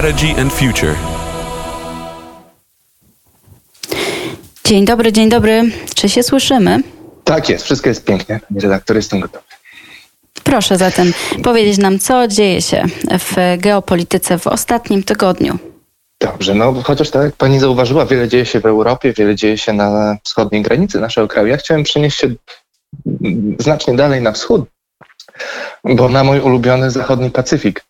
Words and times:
Strategy 0.00 0.40
and 0.40 0.52
Future. 0.52 0.94
Dzień 4.64 4.84
dobry, 4.84 5.12
dzień 5.12 5.28
dobry. 5.28 5.62
Czy 5.94 6.08
się 6.08 6.22
słyszymy? 6.22 6.82
Tak 7.24 7.48
jest, 7.48 7.64
wszystko 7.64 7.88
jest 7.88 8.04
pięknie. 8.04 8.40
Pani 8.48 8.60
redaktor, 8.60 8.96
jestem 8.96 9.20
gotowy. 9.20 9.44
Proszę 10.44 10.78
zatem 10.78 11.12
powiedzieć 11.42 11.78
nam, 11.78 11.98
co 11.98 12.28
dzieje 12.28 12.62
się 12.62 12.84
w 13.18 13.56
geopolityce 13.58 14.38
w 14.38 14.46
ostatnim 14.46 15.02
tygodniu. 15.02 15.58
Dobrze, 16.20 16.54
no 16.54 16.74
chociaż 16.84 17.10
tak 17.10 17.22
jak 17.22 17.36
pani 17.36 17.60
zauważyła, 17.60 18.06
wiele 18.06 18.28
dzieje 18.28 18.46
się 18.46 18.60
w 18.60 18.66
Europie, 18.66 19.12
wiele 19.12 19.34
dzieje 19.34 19.58
się 19.58 19.72
na 19.72 20.16
wschodniej 20.24 20.62
granicy 20.62 21.00
naszego 21.00 21.28
kraju. 21.28 21.48
Ja 21.48 21.56
chciałem 21.56 21.82
przenieść 21.82 22.18
się 22.18 22.28
znacznie 23.58 23.96
dalej 23.96 24.22
na 24.22 24.32
wschód, 24.32 24.64
bo 25.84 26.08
na 26.08 26.24
mój 26.24 26.40
ulubiony 26.40 26.90
zachodni 26.90 27.30
Pacyfik. 27.30 27.84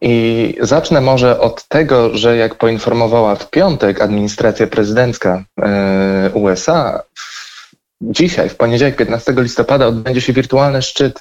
I 0.00 0.56
zacznę 0.60 1.00
może 1.00 1.40
od 1.40 1.68
tego, 1.68 2.16
że 2.16 2.36
jak 2.36 2.54
poinformowała 2.54 3.34
w 3.36 3.50
piątek 3.50 4.00
administracja 4.00 4.66
prezydencka 4.66 5.44
e, 5.62 6.30
USA, 6.34 7.02
dzisiaj, 8.00 8.48
w 8.48 8.56
poniedziałek 8.56 8.96
15 8.96 9.34
listopada 9.36 9.86
odbędzie 9.86 10.20
się 10.20 10.32
wirtualny 10.32 10.82
szczyt 10.82 11.20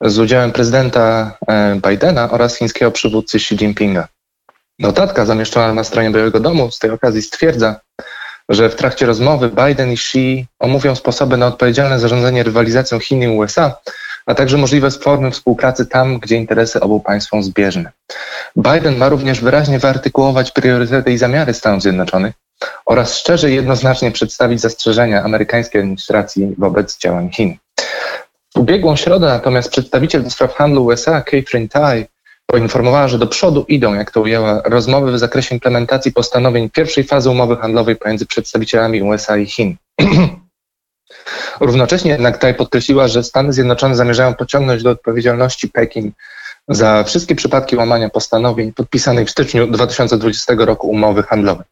z 0.00 0.18
udziałem 0.18 0.52
prezydenta 0.52 1.36
e, 1.48 1.80
Bidena 1.88 2.30
oraz 2.30 2.56
chińskiego 2.56 2.90
przywódcy 2.90 3.36
Xi 3.36 3.54
Jinpinga. 3.54 4.08
Notatka 4.78 5.26
zamieszczona 5.26 5.74
na 5.74 5.84
stronie 5.84 6.10
Białego 6.10 6.40
Domu 6.40 6.70
z 6.70 6.78
tej 6.78 6.90
okazji 6.90 7.22
stwierdza, 7.22 7.80
że 8.48 8.70
w 8.70 8.74
trakcie 8.74 9.06
rozmowy 9.06 9.50
Biden 9.50 9.90
i 9.90 9.94
Xi 9.94 10.46
omówią 10.58 10.94
sposoby 10.94 11.36
na 11.36 11.46
odpowiedzialne 11.46 12.00
zarządzanie 12.00 12.42
rywalizacją 12.42 13.00
Chin 13.00 13.22
i 13.22 13.28
USA, 13.28 13.74
a 14.28 14.34
także 14.34 14.56
możliwe 14.56 14.90
formy 14.90 15.30
współpracy 15.30 15.86
tam, 15.86 16.18
gdzie 16.18 16.36
interesy 16.36 16.80
obu 16.80 17.00
państw 17.00 17.30
są 17.30 17.42
zbieżne. 17.42 17.92
Biden 18.56 18.96
ma 18.96 19.08
również 19.08 19.40
wyraźnie 19.40 19.78
wyartykułować 19.78 20.50
priorytety 20.50 21.12
i 21.12 21.18
zamiary 21.18 21.54
Stanów 21.54 21.82
Zjednoczonych 21.82 22.34
oraz 22.86 23.18
szczerze 23.18 23.50
i 23.50 23.54
jednoznacznie 23.54 24.10
przedstawić 24.10 24.60
zastrzeżenia 24.60 25.22
amerykańskiej 25.22 25.80
administracji 25.80 26.54
wobec 26.58 26.98
działań 26.98 27.30
Chin. 27.30 27.56
W 28.54 28.58
ubiegłą 28.58 28.96
środę 28.96 29.26
natomiast 29.26 29.70
przedstawiciel 29.70 30.24
do 30.24 30.30
spraw 30.30 30.54
handlu 30.54 30.84
USA, 30.84 31.22
Catherine 31.22 31.68
Tai, 31.68 32.06
poinformowała, 32.46 33.08
że 33.08 33.18
do 33.18 33.26
przodu 33.26 33.64
idą, 33.68 33.94
jak 33.94 34.10
to 34.10 34.20
ujęła, 34.20 34.62
rozmowy 34.64 35.12
w 35.12 35.18
zakresie 35.18 35.54
implementacji 35.54 36.12
postanowień 36.12 36.70
pierwszej 36.70 37.04
fazy 37.04 37.30
umowy 37.30 37.56
handlowej 37.56 37.96
pomiędzy 37.96 38.26
przedstawicielami 38.26 39.02
USA 39.02 39.36
i 39.36 39.46
Chin. 39.46 39.76
Równocześnie 41.60 42.10
jednak 42.10 42.38
Tai 42.38 42.54
podkreśliła, 42.54 43.08
że 43.08 43.22
Stany 43.22 43.52
Zjednoczone 43.52 43.96
zamierzają 43.96 44.34
pociągnąć 44.34 44.82
do 44.82 44.90
odpowiedzialności 44.90 45.68
Pekin 45.68 46.12
za 46.68 47.04
wszystkie 47.04 47.34
przypadki 47.34 47.76
łamania 47.76 48.10
postanowień 48.10 48.72
podpisanej 48.72 49.26
w 49.26 49.30
styczniu 49.30 49.66
2020 49.66 50.54
roku 50.58 50.90
umowy 50.90 51.22
handlowej. 51.22 51.66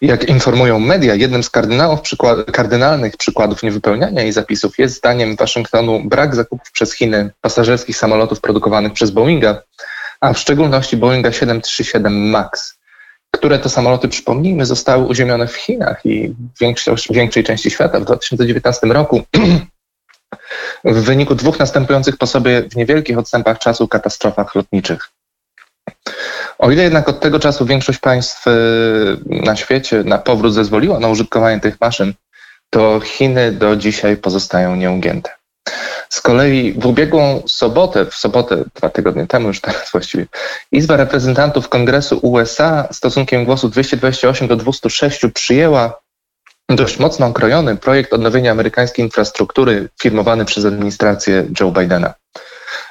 Jak 0.00 0.28
informują 0.28 0.78
media, 0.78 1.14
jednym 1.14 1.42
z 1.42 1.50
przykład, 2.02 2.50
kardynalnych 2.50 3.16
przykładów 3.16 3.62
niewypełniania 3.62 4.22
jej 4.22 4.32
zapisów 4.32 4.78
jest 4.78 4.96
zdaniem 4.96 5.36
Waszyngtonu 5.36 6.00
brak 6.04 6.34
zakupów 6.34 6.70
przez 6.72 6.94
Chiny 6.94 7.30
pasażerskich 7.40 7.96
samolotów 7.96 8.40
produkowanych 8.40 8.92
przez 8.92 9.10
Boeinga, 9.10 9.62
a 10.20 10.32
w 10.32 10.38
szczególności 10.38 10.96
Boeinga 10.96 11.32
737 11.32 12.30
MAX, 12.30 12.79
które 13.30 13.58
to 13.58 13.68
samoloty, 13.68 14.08
przypomnijmy, 14.08 14.66
zostały 14.66 15.04
uziemione 15.04 15.46
w 15.46 15.56
Chinach 15.56 16.06
i 16.06 16.34
w 17.08 17.14
większej 17.14 17.44
części 17.44 17.70
świata 17.70 18.00
w 18.00 18.04
2019 18.04 18.86
roku 18.86 19.22
w 20.84 21.00
wyniku 21.00 21.34
dwóch 21.34 21.58
następujących 21.58 22.16
po 22.16 22.26
sobie 22.26 22.62
w 22.62 22.76
niewielkich 22.76 23.18
odstępach 23.18 23.58
czasu 23.58 23.88
katastrofach 23.88 24.54
lotniczych. 24.54 25.10
O 26.58 26.70
ile 26.70 26.82
jednak 26.82 27.08
od 27.08 27.20
tego 27.20 27.38
czasu 27.38 27.66
większość 27.66 27.98
państw 27.98 28.46
y, 28.46 28.50
na 29.26 29.56
świecie 29.56 30.04
na 30.04 30.18
powrót 30.18 30.54
zezwoliła 30.54 31.00
na 31.00 31.08
użytkowanie 31.08 31.60
tych 31.60 31.80
maszyn, 31.80 32.14
to 32.70 33.00
Chiny 33.00 33.52
do 33.52 33.76
dzisiaj 33.76 34.16
pozostają 34.16 34.76
nieugięte. 34.76 35.39
Z 36.12 36.20
kolei 36.20 36.72
w 36.72 36.86
ubiegłą 36.86 37.42
sobotę, 37.46 38.06
w 38.06 38.14
sobotę 38.14 38.64
dwa 38.74 38.90
tygodnie 38.90 39.26
temu 39.26 39.48
już 39.48 39.60
teraz 39.60 39.90
właściwie, 39.92 40.26
Izba 40.72 40.96
Reprezentantów 40.96 41.68
Kongresu 41.68 42.18
USA 42.22 42.88
stosunkiem 42.92 43.44
głosów 43.44 43.70
228 43.70 44.48
do 44.48 44.56
206 44.56 45.20
przyjęła 45.34 46.00
dość 46.68 46.98
mocno 46.98 47.26
okrojony 47.26 47.76
projekt 47.76 48.12
odnowienia 48.12 48.50
amerykańskiej 48.50 49.04
infrastruktury 49.04 49.88
firmowany 50.02 50.44
przez 50.44 50.64
administrację 50.64 51.46
Joe 51.60 51.70
Bidena. 51.70 52.14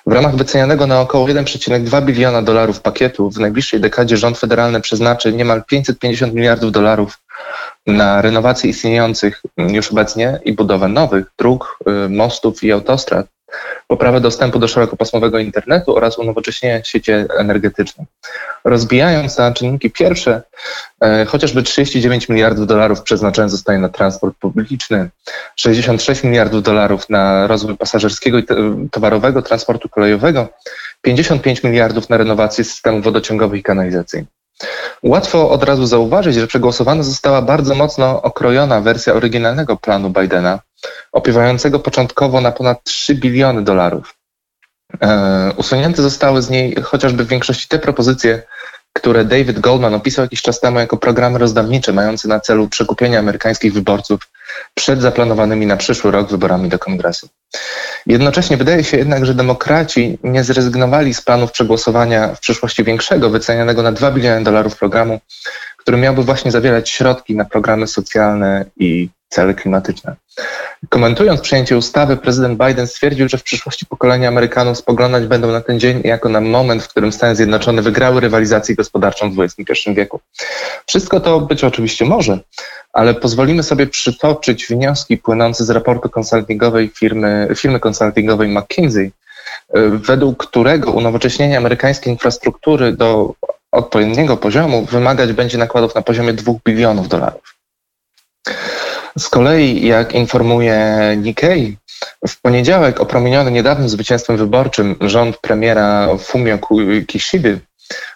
W 0.06 0.12
ramach 0.12 0.35
wycenianego 0.35 0.88
na 0.88 1.02
około 1.02 1.28
1,2 1.28 2.06
biliona 2.06 2.41
dolarów 2.41 2.81
pakietu 2.81 3.29
w 3.29 3.40
najbliższej 3.40 3.79
dekadzie 3.79 4.18
rząd 4.18 4.38
federalny 4.38 4.81
przeznaczy 4.81 5.34
niemal 5.34 5.63
550 5.63 6.34
miliardów 6.34 6.72
dolarów 6.72 7.19
na 7.88 8.22
renowację 8.22 8.69
istniejących 8.69 9.41
już 9.57 9.91
obecnie 9.91 10.39
i 10.45 10.53
budowę 10.53 10.88
nowych 10.88 11.25
dróg, 11.38 11.79
y, 12.05 12.09
mostów 12.09 12.63
i 12.63 12.72
autostrad 12.72 13.27
poprawę 13.88 14.22
dostępu 14.22 14.59
do 14.59 14.67
szerokopasmowego 14.67 15.39
internetu 15.39 15.95
oraz 15.95 16.17
unowocześnienie 16.17 16.81
sieci 16.85 17.11
energetycznych. 17.38 18.07
Rozbijając 18.63 19.38
na 19.38 19.53
czynniki 19.53 19.91
pierwsze, 19.91 20.41
e, 21.01 21.25
chociażby 21.25 21.63
39 21.63 22.29
miliardów 22.29 22.67
dolarów 22.67 23.01
przeznaczone 23.01 23.49
zostaje 23.49 23.79
na 23.79 23.89
transport 23.89 24.38
publiczny, 24.39 25.09
66 25.55 26.23
miliardów 26.23 26.63
dolarów 26.63 27.09
na 27.09 27.47
rozwój 27.47 27.78
pasażerskiego 27.78 28.38
i 28.38 28.45
towarowego 28.91 29.41
transportu 29.41 29.89
kolejowego, 29.89 30.47
55 31.01 31.63
miliardów 31.63 32.09
na 32.09 32.17
renowację 32.17 32.63
systemów 32.63 33.03
wodociągowych 33.03 33.59
i 33.59 33.63
kanalizacyjnych. 33.63 34.38
Łatwo 35.03 35.50
od 35.50 35.63
razu 35.63 35.85
zauważyć, 35.85 36.35
że 36.35 36.47
przegłosowana 36.47 37.03
została 37.03 37.41
bardzo 37.41 37.75
mocno 37.75 38.22
okrojona 38.22 38.81
wersja 38.81 39.13
oryginalnego 39.13 39.77
planu 39.77 40.09
Bidena, 40.09 40.59
opiewającego 41.11 41.79
początkowo 41.79 42.41
na 42.41 42.51
ponad 42.51 42.83
3 42.83 43.16
biliony 43.16 43.63
dolarów. 43.63 44.16
E, 45.01 45.51
usunięte 45.57 46.01
zostały 46.01 46.41
z 46.41 46.49
niej 46.49 46.75
chociażby 46.83 47.25
w 47.25 47.28
większości 47.28 47.67
te 47.67 47.79
propozycje, 47.79 48.44
które 48.94 49.25
David 49.25 49.59
Goldman 49.59 49.94
opisał 49.94 50.25
jakiś 50.25 50.41
czas 50.41 50.59
temu 50.59 50.79
jako 50.79 50.97
programy 50.97 51.39
rozdawnicze 51.39 51.94
mające 51.94 52.28
na 52.28 52.39
celu 52.39 52.67
przekupienie 52.67 53.19
amerykańskich 53.19 53.73
wyborców 53.73 54.28
przed 54.74 55.02
zaplanowanymi 55.02 55.66
na 55.66 55.78
przyszły 55.78 56.12
rok 56.12 56.30
wyborami 56.30 56.70
do 56.70 56.80
kongresu. 56.80 57.30
Jednocześnie 58.06 58.58
wydaje 58.58 58.84
się 58.84 58.97
jednak, 58.97 59.25
że 59.25 59.34
demokraci 59.34 60.20
nie 60.24 60.44
zrezygnowali 60.44 61.14
z 61.14 61.22
planów 61.22 61.52
przegłosowania 61.52 62.36
w 62.36 62.40
przyszłości 62.40 62.84
większego, 62.84 63.30
wycenianego 63.30 63.84
na 63.84 63.92
2 63.92 64.12
biliony 64.12 64.44
dolarów 64.44 64.78
programu, 64.78 65.20
który 65.78 65.97
miałby 65.97 66.24
właśnie 66.24 66.52
zawierać 66.52 66.90
środki 66.90 67.36
na 67.36 67.46
programy 67.46 67.88
socjalne 67.88 68.66
i 68.78 69.09
cele 69.30 69.53
klimatyczne. 69.53 70.16
Komentując 70.90 71.41
przyjęcie 71.41 71.78
ustawy, 71.78 72.17
prezydent 72.17 72.63
Biden 72.66 72.88
stwierdził, 72.88 73.29
że 73.29 73.38
w 73.38 73.44
przyszłości 73.44 73.85
pokolenia 73.85 74.28
Amerykanów 74.28 74.78
spoglądać 74.78 75.28
będą 75.28 75.51
na 75.51 75.62
ten 75.62 75.79
dzień 75.79 76.01
jako 76.03 76.29
na 76.29 76.41
moment, 76.41 76.84
w 76.84 76.88
którym 76.88 77.12
Stany 77.12 77.35
Zjednoczone 77.35 77.81
wygrały 77.81 78.22
rywalizację 78.22 78.75
gospodarczą 78.75 79.31
w 79.31 79.40
XXI 79.40 79.94
wieku. 79.94 80.19
Wszystko 80.85 81.19
to 81.19 81.40
być 81.40 81.63
oczywiście 81.63 82.06
może, 82.06 82.40
ale 82.94 83.13
pozwolimy 83.13 83.63
sobie 83.63 83.88
przytoczyć 83.88 84.67
wnioski 84.67 85.17
płynące 85.17 85.66
z 85.66 85.69
raportu 85.69 86.09
konsultingowej 86.09 86.90
firmy, 86.90 87.47
firmy 87.56 87.79
konsultingowej 87.79 88.50
McKinsey, 88.50 89.11
według 89.90 90.46
którego 90.47 90.91
unowocześnienie 90.91 91.57
amerykańskiej 91.57 92.13
infrastruktury 92.13 92.91
do 92.91 93.34
odpowiedniego 93.72 94.38
poziomu 94.38 94.85
wymagać 94.85 95.34
będzie 95.34 95.57
nakładów 95.57 95.96
na 95.96 96.01
poziomie 96.01 96.34
2 96.34 96.53
bilionów 96.66 97.07
dolarów. 97.07 97.56
Z 99.18 99.30
kolei, 99.30 99.88
jak 99.88 100.14
informuje 100.14 100.97
Nikkei, 101.18 101.78
w 102.28 102.42
poniedziałek 102.42 103.00
opromieniony 103.00 103.52
niedawnym 103.52 103.90
zwycięstwem 103.90 104.38
wyborczym 104.38 104.96
rząd 105.02 105.38
premiera 105.38 106.08
Fumio 106.17 106.58
Kishiby 107.08 107.59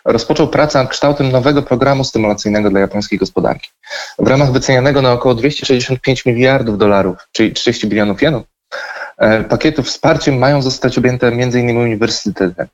rozpoczął 0.05 0.47
pracę 0.47 0.79
nad 0.79 0.89
kształtem 0.89 1.31
nowego 1.31 1.61
programu 1.61 2.03
stymulacyjnego 2.03 2.69
dla 2.69 2.79
japońskiej 2.79 3.19
gospodarki. 3.19 3.69
W 4.19 4.27
ramach 4.27 4.51
wycenianego 4.51 5.01
na 5.01 5.11
około 5.11 5.35
265 5.35 6.25
miliardów 6.25 6.77
dolarów, 6.77 7.17
czyli 7.31 7.53
30 7.53 7.87
bilionów 7.87 8.21
jenów, 8.21 8.43
pakietu 9.49 9.83
wsparciem 9.83 10.37
mają 10.37 10.61
zostać 10.61 10.97
objęte 10.97 11.27
m.in. 11.27 11.77
uniwersytety. 11.77 12.67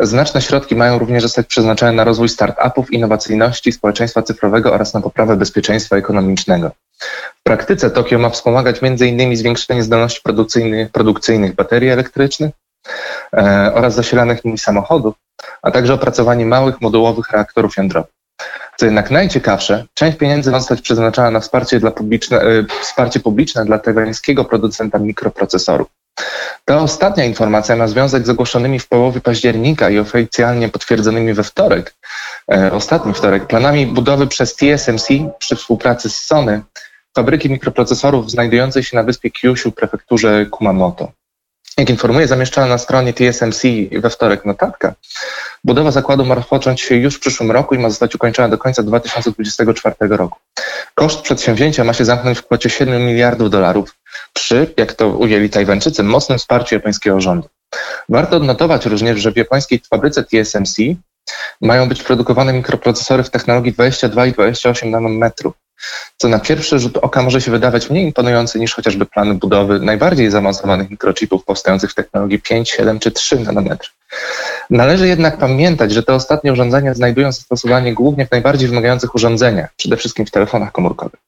Znaczne 0.00 0.42
środki 0.42 0.76
mają 0.76 0.98
również 0.98 1.22
zostać 1.22 1.46
przeznaczone 1.46 1.92
na 1.92 2.04
rozwój 2.04 2.28
start-upów, 2.28 2.92
innowacyjności, 2.92 3.72
społeczeństwa 3.72 4.22
cyfrowego 4.22 4.72
oraz 4.72 4.94
na 4.94 5.00
poprawę 5.00 5.36
bezpieczeństwa 5.36 5.96
ekonomicznego. 5.96 6.70
W 7.40 7.42
praktyce 7.42 7.90
Tokio 7.90 8.18
ma 8.18 8.30
wspomagać 8.30 8.76
m.in. 8.82 9.36
zwiększenie 9.36 9.82
zdolności 9.82 10.20
produkcyjnych, 10.22 10.90
produkcyjnych 10.90 11.54
baterii 11.54 11.90
elektrycznych 11.90 12.54
e, 13.32 13.72
oraz 13.74 13.94
zasilanych 13.94 14.44
nimi 14.44 14.58
samochodów, 14.58 15.14
a 15.62 15.70
także 15.70 15.94
opracowanie 15.94 16.46
małych 16.46 16.80
modułowych 16.80 17.30
reaktorów 17.30 17.76
jądrowych. 17.76 18.15
Co 18.76 18.86
jednak 18.86 19.10
najciekawsze, 19.10 19.84
część 19.94 20.18
pieniędzy 20.18 20.50
ma 20.50 20.58
zostać 20.60 20.80
przeznaczona 20.80 21.30
na 21.30 21.40
wsparcie, 21.40 21.80
dla 21.80 21.90
publiczne, 21.90 22.40
e, 22.40 22.64
wsparcie 22.80 23.20
publiczne 23.20 23.64
dla 23.64 23.78
taiwańskiego 23.78 24.44
producenta 24.44 24.98
mikroprocesorów. 24.98 25.88
Ta 26.64 26.78
ostatnia 26.78 27.24
informacja 27.24 27.76
ma 27.76 27.88
związek 27.88 28.26
z 28.26 28.30
ogłoszonymi 28.30 28.78
w 28.78 28.88
połowie 28.88 29.20
października 29.20 29.90
i 29.90 29.98
oficjalnie 29.98 30.68
potwierdzonymi 30.68 31.34
we 31.34 31.42
wtorek, 31.42 31.94
e, 32.52 32.72
ostatni 32.72 33.14
wtorek, 33.14 33.46
planami 33.46 33.86
budowy 33.86 34.26
przez 34.26 34.56
TSMC 34.56 35.08
przy 35.38 35.56
współpracy 35.56 36.10
z 36.10 36.16
Sony 36.16 36.62
fabryki 37.16 37.50
mikroprocesorów 37.50 38.30
znajdującej 38.30 38.82
się 38.82 38.96
na 38.96 39.02
wyspie 39.02 39.30
Kyushu 39.30 39.70
w 39.70 39.74
prefekturze 39.74 40.46
Kumamoto. 40.46 41.12
Jak 41.78 41.90
informuje 41.90 42.28
zamieszczona 42.28 42.66
na 42.66 42.78
stronie 42.78 43.12
TSMC 43.12 43.62
we 43.92 44.10
wtorek 44.10 44.44
notatka, 44.44 44.94
budowa 45.66 45.90
zakładu 45.90 46.24
ma 46.24 46.34
rozpocząć 46.34 46.80
się 46.80 46.94
już 46.94 47.14
w 47.14 47.20
przyszłym 47.20 47.50
roku 47.50 47.74
i 47.74 47.78
ma 47.78 47.90
zostać 47.90 48.14
ukończona 48.14 48.48
do 48.48 48.58
końca 48.58 48.82
2024 48.82 49.94
roku. 50.00 50.38
Koszt 50.94 51.20
przedsięwzięcia 51.20 51.84
ma 51.84 51.92
się 51.92 52.04
zamknąć 52.04 52.38
w 52.38 52.46
kwocie 52.46 52.70
7 52.70 53.06
miliardów 53.06 53.50
dolarów 53.50 53.94
przy, 54.32 54.74
jak 54.76 54.92
to 54.92 55.08
ujęli 55.08 55.50
Tajwańczycy, 55.50 56.02
mocnym 56.02 56.38
wsparciu 56.38 56.74
japońskiego 56.74 57.20
rządu. 57.20 57.48
Warto 58.08 58.36
odnotować 58.36 58.86
również, 58.86 59.20
że 59.20 59.32
w 59.32 59.36
japońskiej 59.36 59.82
fabryce 59.90 60.24
TSMC 60.24 60.76
mają 61.60 61.88
być 61.88 62.02
produkowane 62.02 62.52
mikroprocesory 62.52 63.22
w 63.22 63.30
technologii 63.30 63.72
22 63.72 64.26
i 64.26 64.32
28 64.32 64.90
nanometrów, 64.90 65.54
co 66.16 66.28
na 66.28 66.38
pierwszy 66.38 66.78
rzut 66.78 66.96
oka 66.96 67.22
może 67.22 67.40
się 67.40 67.50
wydawać 67.50 67.90
mniej 67.90 68.04
imponujące 68.04 68.58
niż 68.58 68.74
chociażby 68.74 69.06
plany 69.06 69.34
budowy 69.34 69.80
najbardziej 69.80 70.30
zaawansowanych 70.30 70.90
mikrochipów 70.90 71.44
powstających 71.44 71.90
w 71.90 71.94
technologii 71.94 72.38
5, 72.40 72.70
7 72.70 72.98
czy 72.98 73.10
3 73.10 73.40
nanometry. 73.40 73.88
Należy 74.70 75.08
jednak 75.08 75.38
pamiętać, 75.38 75.92
że 75.92 76.02
te 76.02 76.14
ostatnie 76.14 76.52
urządzenia 76.52 76.94
znajdują 76.94 77.32
zastosowanie 77.32 77.94
głównie 77.94 78.26
w 78.26 78.30
najbardziej 78.30 78.68
wymagających 78.68 79.14
urządzeniach, 79.14 79.74
przede 79.76 79.96
wszystkim 79.96 80.26
w 80.26 80.30
telefonach 80.30 80.72
komórkowych. 80.72 81.20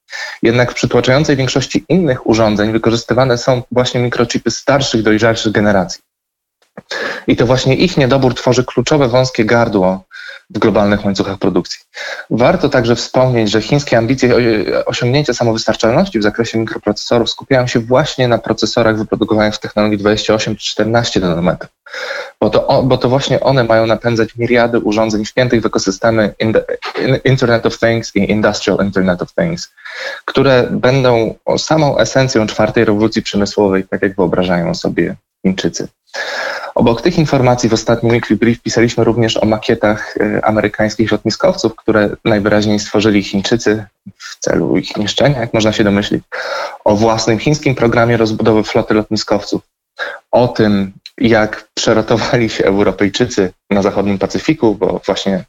Jednak 0.43 0.71
w 0.71 0.75
przytłaczającej 0.75 1.35
większości 1.35 1.85
innych 1.89 2.27
urządzeń 2.27 2.71
wykorzystywane 2.71 3.37
są 3.37 3.61
właśnie 3.71 4.01
mikrochipy 4.01 4.51
starszych, 4.51 5.03
dojrzalszych 5.03 5.51
generacji. 5.51 6.01
I 7.27 7.35
to 7.35 7.45
właśnie 7.45 7.75
ich 7.75 7.97
niedobór 7.97 8.35
tworzy 8.35 8.63
kluczowe 8.63 9.07
wąskie 9.07 9.45
gardło 9.45 10.03
w 10.49 10.59
globalnych 10.59 11.05
łańcuchach 11.05 11.37
produkcji. 11.37 11.79
Warto 12.29 12.69
także 12.69 12.95
wspomnieć, 12.95 13.51
że 13.51 13.61
chińskie 13.61 13.97
ambicje 13.97 14.35
osiągnięcia 14.85 15.33
samowystarczalności 15.33 16.19
w 16.19 16.23
zakresie 16.23 16.57
mikroprocesorów 16.57 17.29
skupiają 17.29 17.67
się 17.67 17.79
właśnie 17.79 18.27
na 18.27 18.37
procesorach 18.37 18.97
wyprodukowanych 18.97 19.55
w 19.55 19.59
technologii 19.59 19.97
28 19.97 20.55
14 20.55 21.19
nanometrów, 21.19 21.71
bo 22.41 22.49
to, 22.49 22.83
bo 22.83 22.97
to 22.97 23.09
właśnie 23.09 23.39
one 23.39 23.63
mają 23.63 23.85
napędzać 23.85 24.35
miriady 24.35 24.79
urządzeń 24.79 25.25
wpiętych 25.25 25.61
w 25.61 25.65
ekosystemy 25.65 26.35
Internet 27.23 27.65
of 27.65 27.79
Things 27.79 28.15
i 28.15 28.31
Industrial 28.31 28.85
Internet 28.85 29.21
of 29.21 29.33
Things, 29.33 29.71
które 30.25 30.67
będą 30.71 31.35
samą 31.57 31.97
esencją 31.97 32.47
czwartej 32.47 32.85
rewolucji 32.85 33.21
przemysłowej, 33.21 33.83
tak 33.87 34.01
jak 34.01 34.15
wyobrażają 34.15 34.75
sobie 34.75 35.15
Chińczycy. 35.45 35.87
Obok 36.75 37.01
tych 37.01 37.17
informacji 37.17 37.69
w 37.69 37.73
ostatnim 37.73 38.11
Weekly 38.11 38.35
Brief 38.35 38.61
pisaliśmy 38.61 39.03
również 39.03 39.37
o 39.37 39.45
makietach 39.45 40.15
e, 40.17 40.45
amerykańskich 40.45 41.11
lotniskowców, 41.11 41.75
które 41.75 42.09
najwyraźniej 42.25 42.79
stworzyli 42.79 43.23
Chińczycy 43.23 43.85
w 44.17 44.39
celu 44.39 44.77
ich 44.77 44.97
niszczenia, 44.97 45.39
jak 45.39 45.53
można 45.53 45.71
się 45.71 45.83
domyślić, 45.83 46.23
o 46.85 46.95
własnym 46.95 47.39
chińskim 47.39 47.75
programie 47.75 48.17
rozbudowy 48.17 48.63
floty 48.63 48.93
lotniskowców, 48.93 49.61
o 50.31 50.47
tym, 50.47 50.91
jak 51.17 51.67
przerotowali 51.73 52.49
się 52.49 52.65
Europejczycy 52.65 53.53
na 53.69 53.81
zachodnim 53.81 54.17
Pacyfiku, 54.17 54.75
bo 54.75 55.01
właśnie 55.05 55.43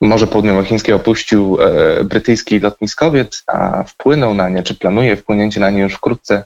Morze 0.00 0.26
Południowochińskie 0.26 0.96
opuścił 0.96 1.58
e, 1.60 2.04
brytyjski 2.04 2.60
lotniskowiec, 2.60 3.42
a 3.46 3.82
wpłynął 3.82 4.34
na 4.34 4.48
nie, 4.48 4.62
czy 4.62 4.74
planuje 4.74 5.16
wpłynięcie 5.16 5.60
na 5.60 5.70
nie 5.70 5.82
już 5.82 5.94
wkrótce 5.94 6.44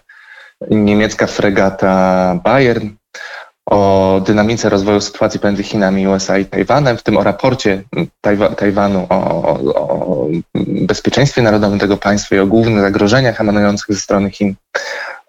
niemiecka 0.71 1.27
fregata 1.27 2.35
Bayern, 2.45 2.89
o 3.67 4.21
dynamice 4.27 4.69
rozwoju 4.69 5.01
sytuacji 5.01 5.41
pomiędzy 5.41 5.63
Chinami, 5.63 6.09
USA 6.09 6.39
i 6.39 6.45
Tajwanem, 6.45 6.97
w 6.97 7.03
tym 7.03 7.17
o 7.17 7.23
raporcie 7.23 7.83
Tajwa 8.21 8.49
Tajwanu 8.49 9.07
o, 9.09 9.15
o, 9.15 10.29
bezpieczeństwie 10.67 11.43
narodowym 11.43 11.79
tego 11.79 11.97
państwa 11.97 12.37
i 12.37 12.39
o 12.39 12.47
głównych 12.47 12.81
zagrożeniach 12.81 13.41
emanujących 13.41 13.95
ze 13.95 14.01
strony 14.01 14.31
Chin, 14.31 14.55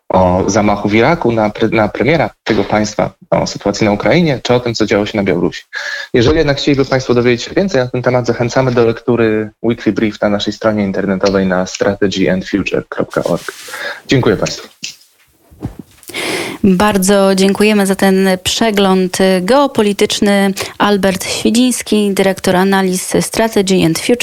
o 0.09 0.43
zamachu 0.47 0.89
w 0.89 0.93
Iraku 0.93 1.31
na, 1.31 1.49
pre, 1.49 1.67
na 1.67 1.87
premiera 1.87 2.29
tego 2.43 2.63
państwa, 2.63 3.13
o 3.29 3.47
sytuacji 3.47 3.85
na 3.85 3.91
Ukrainie, 3.91 4.39
czy 4.43 4.53
o 4.53 4.59
tym, 4.59 4.73
co 4.73 4.85
działo 4.85 5.05
się 5.05 5.17
na 5.17 5.23
Białorusi. 5.23 5.63
Jeżeli 6.13 6.37
jednak 6.37 6.57
chcieliby 6.57 6.85
Państwo 6.85 7.13
dowiedzieć 7.13 7.43
się 7.43 7.53
więcej 7.53 7.81
na 7.81 7.87
ten 7.87 8.01
temat, 8.01 8.27
zachęcamy 8.27 8.71
do 8.71 8.85
lektury 8.85 9.49
Weekly 9.63 9.91
Brief 9.91 10.21
na 10.21 10.29
naszej 10.29 10.53
stronie 10.53 10.83
internetowej 10.83 11.45
na 11.45 11.65
strategyandfuture.org. 11.65 13.53
Dziękuję 14.07 14.37
Państwu. 14.37 14.94
Bardzo 16.67 17.35
dziękujemy 17.35 17.85
za 17.85 17.95
ten 17.95 18.27
przegląd 18.43 19.17
geopolityczny. 19.41 20.53
Albert 20.77 21.25
Świdziński, 21.25 22.11
dyrektor 22.13 22.55
analiz 22.55 23.13
Strategy 23.21 23.85
and 23.85 23.99
Future 23.99 24.15